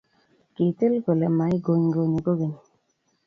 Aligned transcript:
Kitil 0.53 0.93
gole 1.03 1.27
magoigonyi 1.37 2.19
kogeny 2.25 2.55